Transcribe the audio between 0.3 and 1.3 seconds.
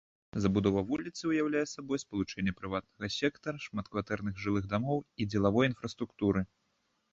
Забудова вуліцы